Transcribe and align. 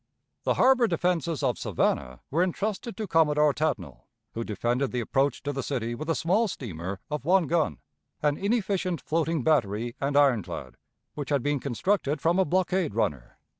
The 0.45 0.55
harbor 0.55 0.87
defenses 0.87 1.43
of 1.43 1.59
Savannah 1.59 2.21
were 2.31 2.41
intrusted 2.41 2.97
to 2.97 3.05
Commodore 3.05 3.53
Tatnall, 3.53 4.07
who 4.33 4.43
defended 4.43 4.91
the 4.91 4.99
approach 4.99 5.43
to 5.43 5.53
the 5.53 5.61
city 5.61 5.93
with 5.93 6.09
a 6.09 6.15
small 6.15 6.47
steamer 6.47 6.99
of 7.11 7.23
one 7.23 7.45
gun, 7.45 7.77
an 8.23 8.35
inefficient 8.35 8.99
floating 8.99 9.43
battery 9.43 9.95
and 10.01 10.17
ironclad, 10.17 10.77
which 11.13 11.29
had 11.29 11.43
been 11.43 11.59
constructed 11.59 12.19
from 12.19 12.39
a 12.39 12.45
blockade 12.45 12.95
runner. 12.95 13.37